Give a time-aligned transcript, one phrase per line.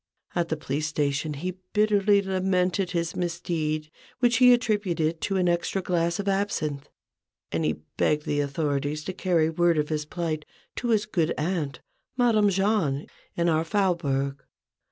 [0.33, 5.79] At the police station he bitterly lamented his misdeed, which he attributed to an extra
[5.79, 6.89] glass of absinthe,
[7.51, 10.43] and he begged the authorities to carry word of his plight
[10.77, 11.81] to his good aunt,
[12.17, 14.43] Madame Jahn, in our Faubourg.